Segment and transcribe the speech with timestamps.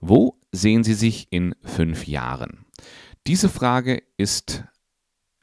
[0.00, 2.66] Wo sehen Sie sich in fünf Jahren?
[3.26, 4.64] Diese Frage ist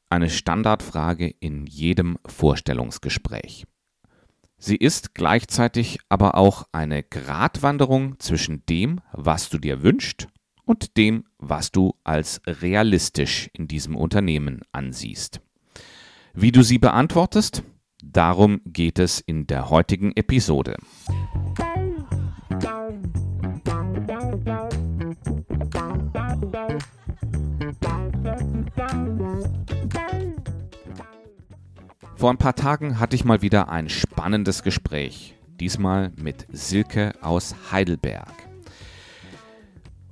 [0.10, 3.66] eine Standardfrage in jedem Vorstellungsgespräch.
[4.58, 10.28] Sie ist gleichzeitig aber auch eine Gratwanderung zwischen dem, was du dir wünschst,
[10.66, 15.42] und dem, was du als realistisch in diesem Unternehmen ansiehst.
[16.34, 17.64] Wie du sie beantwortest,
[18.02, 20.78] darum geht es in der heutigen Episode.
[32.16, 37.56] Vor ein paar Tagen hatte ich mal wieder ein spannendes Gespräch, diesmal mit Silke aus
[37.72, 38.34] Heidelberg.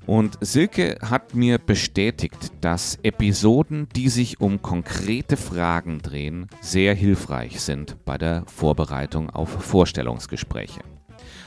[0.05, 7.61] Und Silke hat mir bestätigt, dass Episoden, die sich um konkrete Fragen drehen, sehr hilfreich
[7.61, 10.81] sind bei der Vorbereitung auf Vorstellungsgespräche.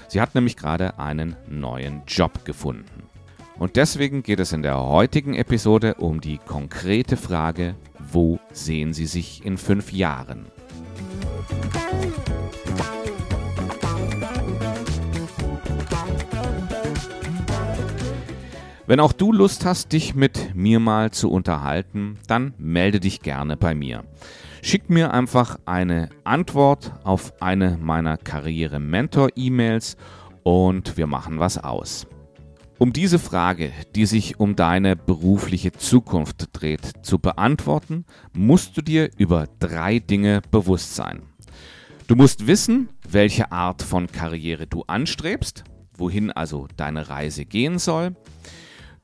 [0.09, 3.14] Sie hat nämlich gerade einen neuen Job gefunden.
[3.59, 9.07] Und deswegen geht es in der heutigen Episode um die konkrete Frage, wo sehen Sie
[9.07, 10.47] sich in fünf Jahren?
[18.87, 23.57] Wenn auch du Lust hast, dich mit mir mal zu unterhalten, dann melde dich gerne
[23.57, 24.05] bei mir.
[24.63, 29.97] Schick mir einfach eine Antwort auf eine meiner Karriere-Mentor-E-Mails
[30.43, 32.07] und wir machen was aus.
[32.79, 39.11] Um diese Frage, die sich um deine berufliche Zukunft dreht, zu beantworten, musst du dir
[39.17, 41.23] über drei Dinge bewusst sein.
[42.09, 45.63] Du musst wissen, welche Art von Karriere du anstrebst,
[45.97, 48.17] wohin also deine Reise gehen soll.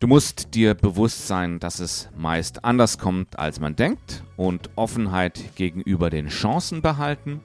[0.01, 5.55] Du musst dir bewusst sein, dass es meist anders kommt, als man denkt und Offenheit
[5.55, 7.41] gegenüber den Chancen behalten.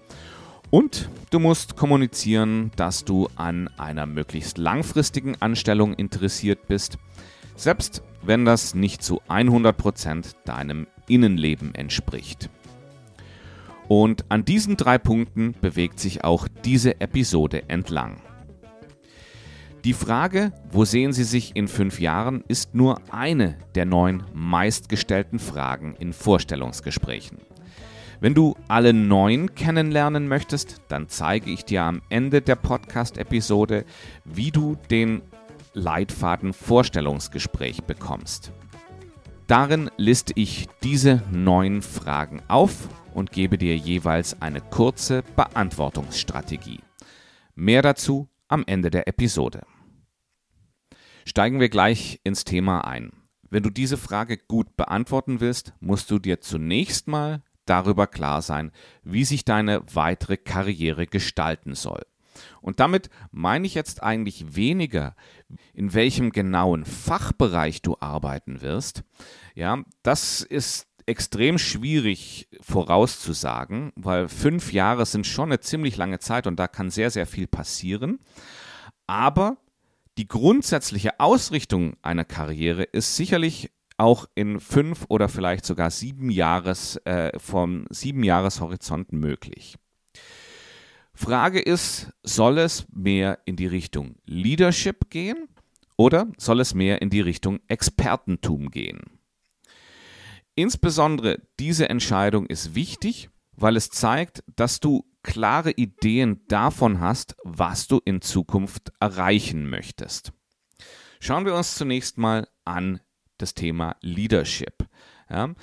[0.76, 6.98] Und du musst kommunizieren, dass du an einer möglichst langfristigen Anstellung interessiert bist,
[7.56, 12.50] selbst wenn das nicht zu 100% deinem Innenleben entspricht.
[13.88, 18.18] Und an diesen drei Punkten bewegt sich auch diese Episode entlang.
[19.86, 25.40] Die Frage, wo sehen Sie sich in fünf Jahren, ist nur eine der neun meistgestellten
[25.40, 27.38] Fragen in Vorstellungsgesprächen.
[28.20, 33.86] Wenn du alle neun kennenlernen möchtest, dann zeige ich dir am Ende der Podcast-Episode,
[34.24, 35.22] wie du den
[35.74, 38.52] Leitfaden Vorstellungsgespräch bekommst.
[39.48, 46.80] Darin liste ich diese neun Fragen auf und gebe dir jeweils eine kurze Beantwortungsstrategie.
[47.54, 49.64] Mehr dazu am Ende der Episode.
[51.26, 53.12] Steigen wir gleich ins Thema ein.
[53.50, 58.72] Wenn du diese Frage gut beantworten willst, musst du dir zunächst mal darüber klar sein,
[59.04, 62.02] wie sich deine weitere Karriere gestalten soll.
[62.62, 65.16] Und damit meine ich jetzt eigentlich weniger,
[65.74, 69.04] in welchem genauen Fachbereich du arbeiten wirst.
[69.54, 76.48] Ja, das ist extrem schwierig vorauszusagen, weil fünf Jahre sind schon eine ziemlich lange Zeit
[76.48, 78.20] und da kann sehr, sehr viel passieren.
[79.08, 79.58] Aber
[80.18, 86.98] die grundsätzliche Ausrichtung einer Karriere ist sicherlich auch in fünf oder vielleicht sogar sieben Jahres
[87.06, 89.78] äh, vom sieben Jahreshorizont möglich.
[91.14, 95.48] Frage ist, soll es mehr in die Richtung Leadership gehen
[95.96, 99.00] oder soll es mehr in die Richtung Expertentum gehen?
[100.56, 107.88] Insbesondere diese Entscheidung ist wichtig, weil es zeigt, dass du klare Ideen davon hast, was
[107.88, 110.34] du in Zukunft erreichen möchtest.
[111.20, 113.00] Schauen wir uns zunächst mal an
[113.38, 114.88] das Thema Leadership.
[115.30, 115.54] Ja,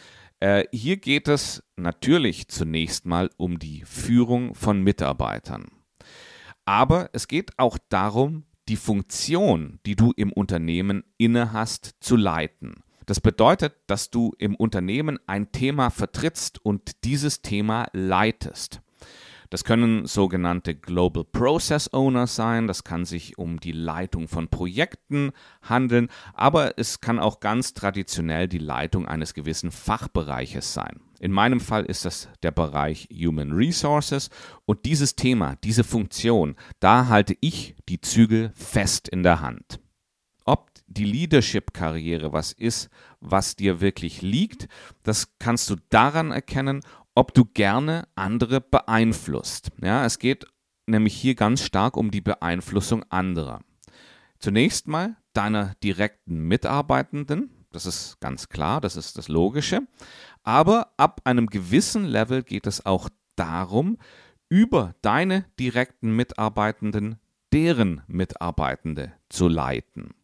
[0.41, 5.71] äh, hier geht es natürlich zunächst mal um die Führung von Mitarbeitern.
[6.65, 12.83] Aber es geht auch darum, die Funktion, die du im Unternehmen inne hast, zu leiten.
[13.07, 18.81] Das bedeutet, dass du im Unternehmen ein Thema vertrittst und dieses Thema leitest.
[19.53, 25.33] Das können sogenannte Global Process Owner sein, das kann sich um die Leitung von Projekten
[25.61, 31.01] handeln, aber es kann auch ganz traditionell die Leitung eines gewissen Fachbereiches sein.
[31.21, 34.31] In meinem Fall ist das der Bereich Human Resources
[34.65, 39.81] und dieses Thema, diese Funktion, da halte ich die Zügel fest in der Hand.
[40.47, 42.89] Ob die Leadership-Karriere was ist,
[43.21, 44.69] was dir wirklich liegt,
[45.03, 46.81] das kannst du daran erkennen,
[47.15, 49.71] ob du gerne andere beeinflusst.
[49.83, 50.47] Ja, es geht
[50.87, 53.61] nämlich hier ganz stark um die Beeinflussung anderer.
[54.39, 59.81] Zunächst mal deiner direkten Mitarbeitenden, das ist ganz klar, das ist das Logische,
[60.43, 63.99] aber ab einem gewissen Level geht es auch darum,
[64.49, 67.19] über deine direkten Mitarbeitenden
[67.53, 70.15] deren Mitarbeitende zu leiten.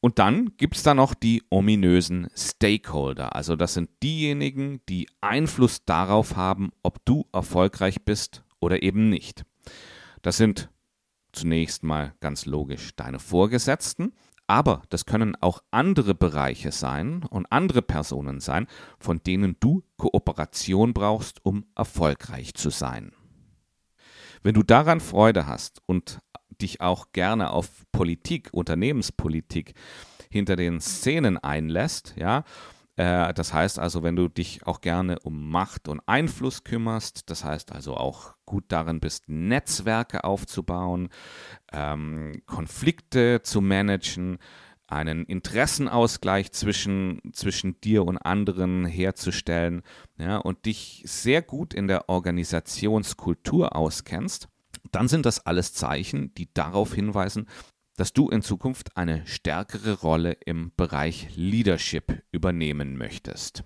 [0.00, 3.34] Und dann gibt es da noch die ominösen Stakeholder.
[3.34, 9.44] Also das sind diejenigen, die Einfluss darauf haben, ob du erfolgreich bist oder eben nicht.
[10.22, 10.70] Das sind
[11.32, 14.12] zunächst mal ganz logisch deine Vorgesetzten,
[14.46, 18.66] aber das können auch andere Bereiche sein und andere Personen sein,
[18.98, 23.12] von denen du Kooperation brauchst, um erfolgreich zu sein.
[24.42, 26.20] Wenn du daran Freude hast und
[26.58, 29.74] dich auch gerne auf Politik, Unternehmenspolitik
[30.30, 32.44] hinter den Szenen einlässt, ja,
[32.98, 37.44] äh, das heißt also, wenn du dich auch gerne um Macht und Einfluss kümmerst, das
[37.44, 41.08] heißt also auch gut darin bist, Netzwerke aufzubauen,
[41.72, 44.38] ähm, Konflikte zu managen,
[44.88, 49.82] einen Interessenausgleich zwischen, zwischen dir und anderen herzustellen
[50.18, 54.48] ja, und dich sehr gut in der Organisationskultur auskennst,
[54.94, 57.48] dann sind das alles Zeichen, die darauf hinweisen,
[57.96, 63.64] dass du in Zukunft eine stärkere Rolle im Bereich Leadership übernehmen möchtest.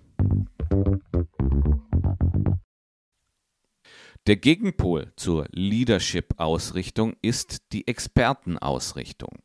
[4.25, 9.37] Der Gegenpol zur Leadership-Ausrichtung ist die Expertenausrichtung.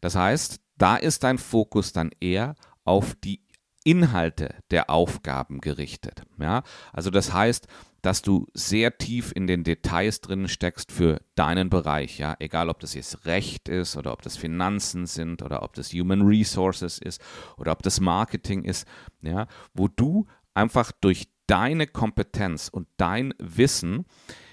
[0.00, 3.44] Das heißt, da ist dein Fokus dann eher auf die
[3.84, 6.22] Inhalte der Aufgaben gerichtet.
[6.38, 6.62] Ja?
[6.92, 7.68] Also das heißt,
[8.02, 12.80] dass du sehr tief in den Details drin steckst für deinen Bereich, ja, egal ob
[12.80, 17.22] das jetzt Recht ist oder ob das Finanzen sind oder ob das Human Resources ist
[17.56, 18.86] oder ob das Marketing ist,
[19.22, 24.04] ja, wo du einfach durch deine Kompetenz und dein Wissen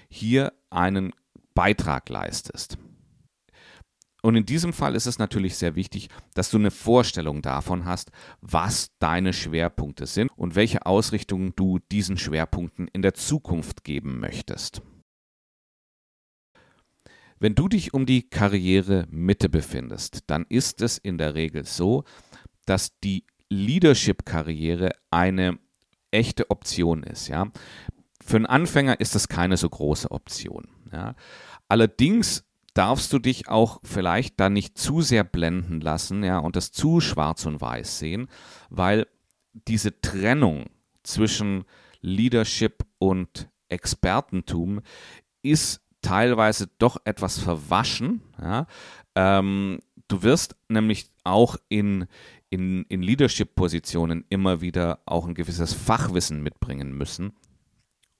[0.08, 1.12] hier einen
[1.54, 2.78] Beitrag leistest.
[4.24, 8.12] Und in diesem Fall ist es natürlich sehr wichtig, dass du eine Vorstellung davon hast,
[8.40, 14.80] was deine Schwerpunkte sind und welche Ausrichtung du diesen Schwerpunkten in der Zukunft geben möchtest.
[17.40, 22.04] Wenn du dich um die Karrieremitte befindest, dann ist es in der Regel so,
[22.64, 25.58] dass die Leadership-Karriere eine
[26.12, 27.26] echte Option ist.
[27.26, 27.50] Ja?
[28.24, 30.68] Für einen Anfänger ist das keine so große Option.
[30.92, 31.16] Ja?
[31.66, 36.72] Allerdings darfst du dich auch vielleicht da nicht zu sehr blenden lassen, ja, und das
[36.72, 38.28] zu schwarz und weiß sehen,
[38.70, 39.06] weil
[39.52, 40.66] diese Trennung
[41.02, 41.64] zwischen
[42.00, 44.80] Leadership und Expertentum
[45.42, 48.22] ist teilweise doch etwas verwaschen.
[48.40, 48.66] Ja.
[49.14, 52.06] Ähm, du wirst nämlich auch in,
[52.50, 57.32] in, in Leadership-Positionen immer wieder auch ein gewisses Fachwissen mitbringen müssen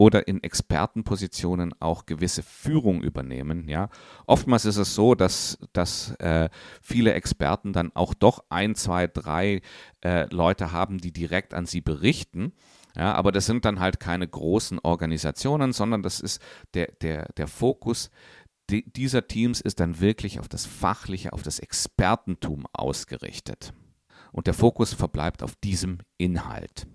[0.02, 3.68] oder in Expertenpositionen auch gewisse Führung übernehmen.
[3.68, 3.88] Ja,
[4.26, 6.48] oftmals ist es so, dass, dass äh,
[6.80, 9.62] viele Experten dann auch doch ein, zwei, drei
[10.04, 12.52] äh, Leute haben, die direkt an sie berichten.
[12.96, 16.42] Ja, aber das sind dann halt keine großen Organisationen, sondern das ist
[16.74, 18.10] der, der, der Fokus
[18.70, 23.74] dieser Teams ist dann wirklich auf das Fachliche, auf das Expertentum ausgerichtet.
[24.30, 26.86] Und der Fokus verbleibt auf diesem Inhalt.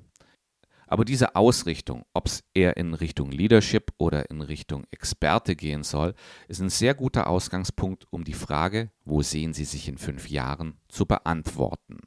[0.88, 6.16] Aber diese Ausrichtung, ob es eher in Richtung Leadership oder in Richtung Experte gehen soll,
[6.48, 10.78] ist ein sehr guter Ausgangspunkt, um die Frage, wo sehen Sie sich in fünf Jahren,
[10.88, 12.00] zu beantworten.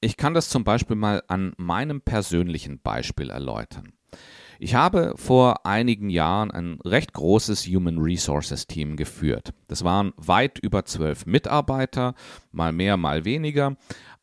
[0.00, 3.92] Ich kann das zum Beispiel mal an meinem persönlichen Beispiel erläutern.
[4.58, 9.52] Ich habe vor einigen Jahren ein recht großes Human Resources Team geführt.
[9.68, 12.14] Das waren weit über zwölf Mitarbeiter,
[12.52, 13.76] mal mehr, mal weniger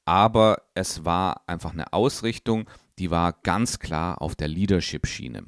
[0.06, 2.70] aber es war einfach eine Ausrichtung,
[3.00, 5.44] die war ganz klar auf der Leadership-Schiene.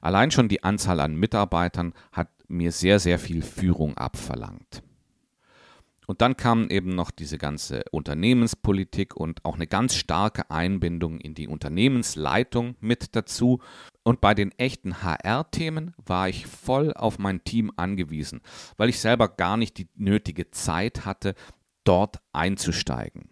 [0.00, 4.82] Allein schon die Anzahl an Mitarbeitern hat mir sehr, sehr viel Führung abverlangt.
[6.06, 11.34] Und dann kam eben noch diese ganze Unternehmenspolitik und auch eine ganz starke Einbindung in
[11.34, 13.60] die Unternehmensleitung mit dazu.
[14.02, 18.40] Und bei den echten HR-Themen war ich voll auf mein Team angewiesen,
[18.76, 21.36] weil ich selber gar nicht die nötige Zeit hatte,
[21.84, 23.29] dort einzusteigen.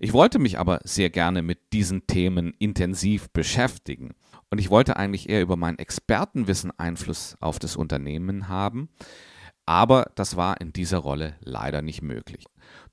[0.00, 4.14] Ich wollte mich aber sehr gerne mit diesen Themen intensiv beschäftigen.
[4.50, 8.88] Und ich wollte eigentlich eher über mein Expertenwissen Einfluss auf das Unternehmen haben.
[9.68, 12.44] Aber das war in dieser Rolle leider nicht möglich.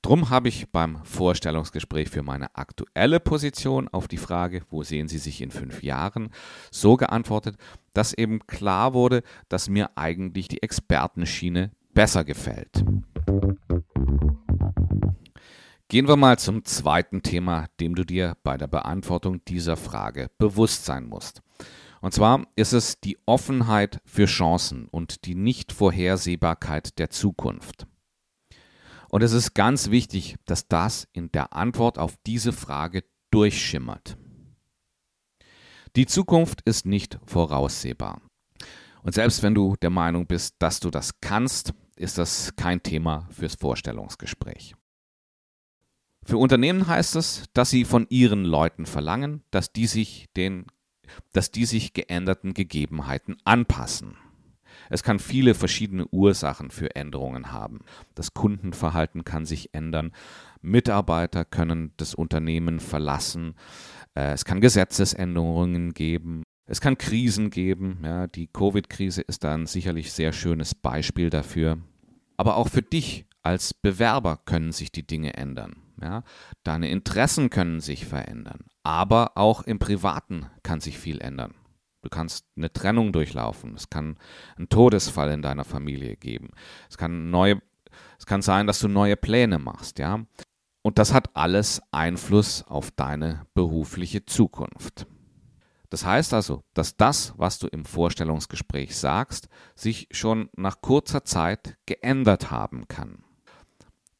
[0.02, 5.18] Drum habe ich beim Vorstellungsgespräch für meine aktuelle Position auf die Frage, wo sehen Sie
[5.18, 6.30] sich in fünf Jahren,
[6.72, 7.56] so geantwortet,
[7.92, 12.84] dass eben klar wurde, dass mir eigentlich die Expertenschiene besser gefällt.
[15.94, 20.84] Gehen wir mal zum zweiten Thema, dem du dir bei der Beantwortung dieser Frage bewusst
[20.84, 21.40] sein musst.
[22.00, 27.86] Und zwar ist es die Offenheit für Chancen und die Nichtvorhersehbarkeit der Zukunft.
[29.08, 34.16] Und es ist ganz wichtig, dass das in der Antwort auf diese Frage durchschimmert.
[35.94, 38.20] Die Zukunft ist nicht voraussehbar.
[39.04, 43.28] Und selbst wenn du der Meinung bist, dass du das kannst, ist das kein Thema
[43.30, 44.74] fürs Vorstellungsgespräch.
[46.26, 50.66] Für Unternehmen heißt es, dass sie von ihren Leuten verlangen, dass die sich den
[51.32, 54.16] dass die sich geänderten Gegebenheiten anpassen.
[54.90, 57.80] Es kann viele verschiedene Ursachen für Änderungen haben.
[58.14, 60.12] Das Kundenverhalten kann sich ändern,
[60.60, 63.54] Mitarbeiter können das Unternehmen verlassen,
[64.14, 67.98] äh, es kann Gesetzesänderungen geben, es kann Krisen geben.
[68.02, 71.78] Ja, die Covid-Krise ist da ein sicherlich sehr schönes Beispiel dafür.
[72.36, 75.83] Aber auch für dich als Bewerber können sich die Dinge ändern.
[76.00, 76.24] Ja,
[76.64, 81.54] deine Interessen können sich verändern, aber auch im Privaten kann sich viel ändern.
[82.02, 83.74] Du kannst eine Trennung durchlaufen.
[83.74, 84.18] Es kann
[84.56, 86.50] einen Todesfall in deiner Familie geben.
[86.90, 87.62] Es kann neue,
[88.18, 90.20] es kann sein, dass du neue Pläne machst, ja.
[90.82, 95.06] Und das hat alles Einfluss auf deine berufliche Zukunft.
[95.88, 101.78] Das heißt also, dass das, was du im Vorstellungsgespräch sagst, sich schon nach kurzer Zeit
[101.86, 103.24] geändert haben kann.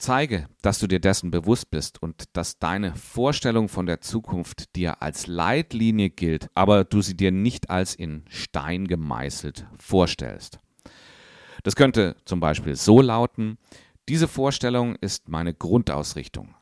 [0.04, 5.00] Zeige, dass du dir dessen bewusst bist und dass deine Vorstellung von der Zukunft dir
[5.00, 10.58] als Leitlinie gilt, aber du sie dir nicht als in Stein gemeißelt vorstellst.
[11.62, 13.56] Das könnte zum Beispiel so lauten,
[14.06, 16.54] diese Vorstellung ist meine Grundausrichtung.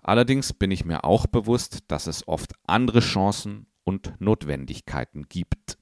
[0.00, 5.76] Allerdings bin ich mir auch bewusst, dass es oft andere Chancen und Notwendigkeiten gibt.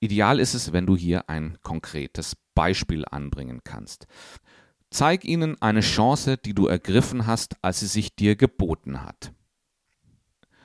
[0.00, 4.06] Ideal ist es, wenn du hier ein konkretes Beispiel anbringen kannst.
[4.90, 9.32] Zeig ihnen eine Chance, die du ergriffen hast, als sie sich dir geboten hat.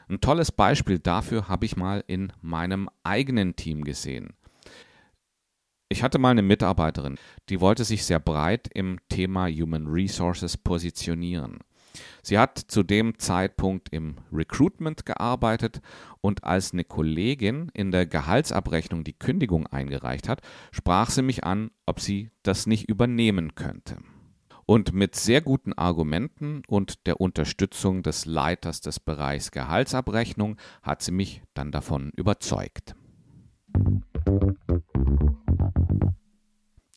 [0.08, 4.34] Ein tolles Beispiel dafür habe ich mal in meinem eigenen Team gesehen.
[5.89, 7.18] Ich hatte mal eine Mitarbeiterin,
[7.50, 11.60] die wollte sich sehr breit im Thema Human Resources positionieren.
[12.24, 15.82] Sie hat zu dem Zeitpunkt im Recruitment gearbeitet
[16.22, 21.70] und als eine Kollegin in der Gehaltsabrechnung die Kündigung eingereicht hat, sprach sie mich an,
[21.86, 23.98] ob sie das nicht übernehmen könnte.
[24.65, 31.12] Und mit sehr guten Argumenten und der Unterstützung des Leiters des Bereichs Gehaltsabrechnung hat sie
[31.12, 32.96] mich dann davon überzeugt.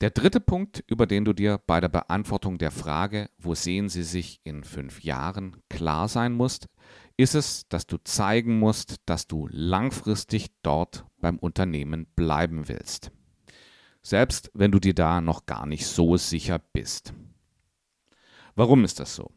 [0.02, 4.02] Der dritte Punkt, über den du dir bei der Beantwortung der Frage, wo sehen Sie
[4.02, 6.68] sich in fünf Jahren, klar sein musst,
[7.16, 13.10] ist es, dass du zeigen musst, dass du langfristig dort beim Unternehmen bleiben willst.
[14.02, 17.14] Selbst wenn du dir da noch gar nicht so sicher bist.
[18.56, 19.30] Warum ist das so?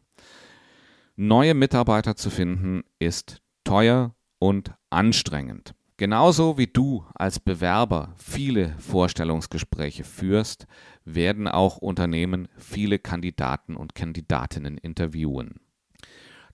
[1.14, 5.74] Neue Mitarbeiter zu finden ist teuer und anstrengend.
[5.98, 10.66] Genauso wie du als Bewerber viele Vorstellungsgespräche führst,
[11.04, 15.60] werden auch Unternehmen viele Kandidaten und Kandidatinnen interviewen.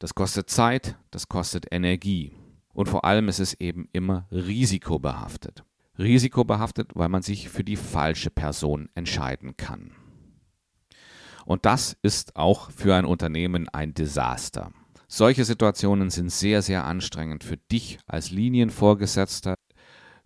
[0.01, 2.33] Das kostet Zeit, das kostet Energie
[2.75, 5.63] und vor allem ist es eben immer risikobehaftet.
[5.97, 9.93] Risikobehaftet, weil man sich für die falsche Person entscheiden kann.
[11.47, 14.73] Und das ist auch für ein Unternehmen ein Desaster.
[15.07, 19.55] Solche Situationen sind sehr, sehr anstrengend für dich als Linienvorgesetzter,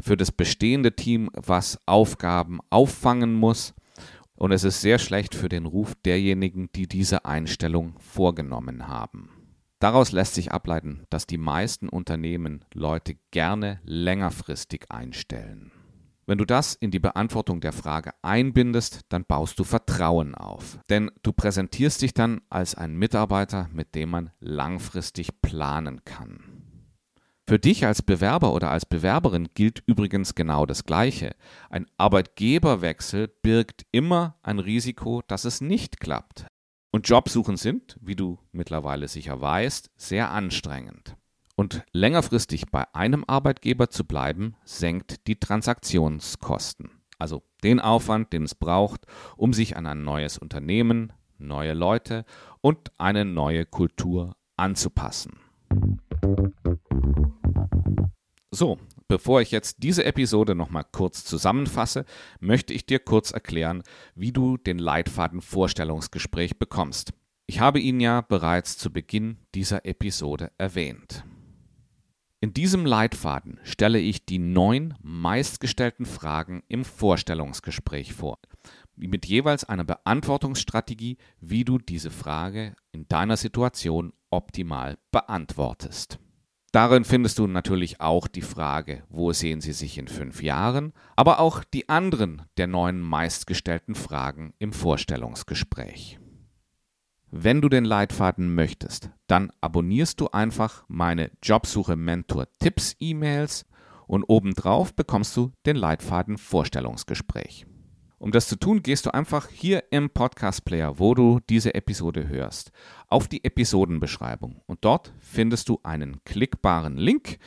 [0.01, 3.75] für das bestehende Team, was Aufgaben auffangen muss.
[4.33, 9.29] Und es ist sehr schlecht für den Ruf derjenigen, die diese Einstellung vorgenommen haben.
[9.79, 15.71] Daraus lässt sich ableiten, dass die meisten Unternehmen Leute gerne längerfristig einstellen.
[16.27, 20.79] Wenn du das in die Beantwortung der Frage einbindest, dann baust du Vertrauen auf.
[20.89, 26.61] Denn du präsentierst dich dann als ein Mitarbeiter, mit dem man langfristig planen kann.
[27.51, 31.35] Für dich als Bewerber oder als Bewerberin gilt übrigens genau das Gleiche.
[31.69, 36.47] Ein Arbeitgeberwechsel birgt immer ein Risiko, dass es nicht klappt.
[36.93, 41.17] Und Jobsuchen sind, wie du mittlerweile sicher weißt, sehr anstrengend.
[41.61, 46.91] Und längerfristig bei einem Arbeitgeber zu bleiben, senkt die Transaktionskosten.
[47.19, 49.05] Also den Aufwand, den es braucht,
[49.37, 52.25] um sich an ein neues Unternehmen, neue Leute
[52.63, 55.39] und eine neue Kultur anzupassen.
[58.51, 62.07] So, bevor ich jetzt diese Episode nochmal kurz zusammenfasse,
[62.41, 63.83] möchte ich dir kurz erklären,
[64.15, 67.13] wie du den Leitfaden Vorstellungsgespräch bekommst.
[67.47, 71.23] Ich habe ihn ja bereits zu Beginn dieser Episode erwähnt.
[72.43, 78.39] In diesem Leitfaden stelle ich die neun meistgestellten Fragen im Vorstellungsgespräch vor,
[78.97, 86.19] mit jeweils einer Beantwortungsstrategie, wie du diese Frage in deiner Situation optimal beantwortest.
[86.73, 91.41] Darin findest du natürlich auch die Frage, wo sehen Sie sich in fünf Jahren, aber
[91.41, 96.20] auch die anderen der neun meistgestellten Fragen im Vorstellungsgespräch.
[97.33, 103.67] Wenn du den Leitfaden möchtest, dann abonnierst du einfach meine Jobsuche Mentor Tipps E-Mails
[104.09, 107.67] und obendrauf bekommst du den Leitfaden Vorstellungsgespräch.
[108.19, 112.27] Um das zu tun, gehst du einfach hier im Podcast Player, wo du diese Episode
[112.27, 112.73] hörst,
[113.07, 117.39] auf die Episodenbeschreibung und dort findest du einen klickbaren Link.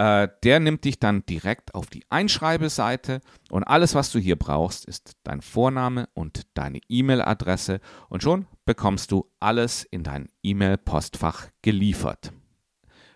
[0.00, 4.86] Äh, der nimmt dich dann direkt auf die Einschreibeseite und alles, was du hier brauchst,
[4.86, 12.32] ist dein Vorname und deine E-Mail-Adresse und schon bekommst du alles in dein E-Mail-Postfach geliefert.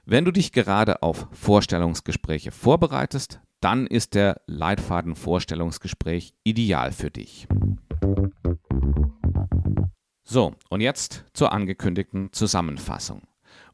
[0.04, 7.48] Wenn du dich gerade auf Vorstellungsgespräche vorbereitest, dann ist der Leitfaden Vorstellungsgespräch ideal für dich.
[10.22, 13.22] So, und jetzt zur angekündigten Zusammenfassung.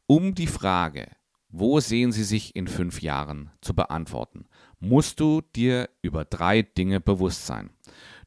[0.07, 1.09] Um die Frage,
[1.51, 4.45] wo sehen Sie sich in fünf Jahren zu beantworten,
[4.79, 7.69] musst du dir über drei Dinge bewusst sein.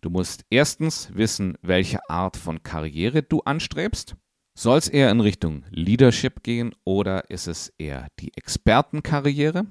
[0.01, 4.17] Du musst erstens wissen, welche Art von Karriere du anstrebst.
[4.55, 9.67] Soll es eher in Richtung Leadership gehen oder ist es eher die Expertenkarriere?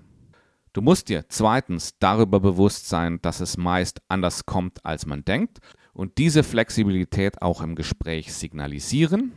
[0.74, 5.60] Du musst dir zweitens darüber bewusst sein, dass es meist anders kommt, als man denkt
[5.94, 9.32] und diese Flexibilität auch im Gespräch signalisieren.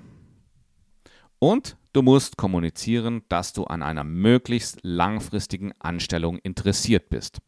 [1.39, 7.39] Und du musst kommunizieren, dass du an einer möglichst langfristigen Anstellung interessiert bist,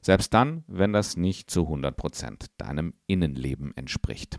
[0.00, 4.38] selbst dann, wenn das nicht zu 100% deinem Innenleben entspricht.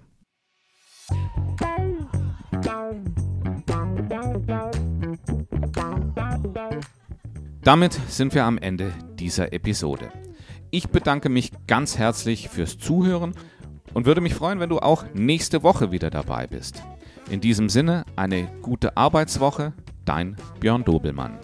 [7.61, 10.11] Damit sind wir am Ende dieser Episode.
[10.71, 13.33] Ich bedanke mich ganz herzlich fürs Zuhören
[13.93, 16.83] und würde mich freuen, wenn du auch nächste Woche wieder dabei bist.
[17.29, 19.73] In diesem Sinne eine gute Arbeitswoche,
[20.05, 21.39] dein Björn Dobelmann.